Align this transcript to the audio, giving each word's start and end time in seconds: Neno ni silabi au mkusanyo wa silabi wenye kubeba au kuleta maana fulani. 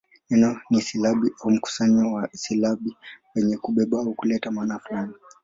Neno 0.29 0.57
ni 0.69 0.81
silabi 0.81 1.31
au 1.41 1.51
mkusanyo 1.51 2.13
wa 2.13 2.29
silabi 2.33 2.97
wenye 3.35 3.57
kubeba 3.57 3.99
au 3.99 4.13
kuleta 4.13 4.51
maana 4.51 4.79
fulani. 4.79 5.13